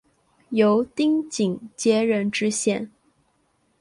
[0.49, 2.89] 由丁谨接任知县。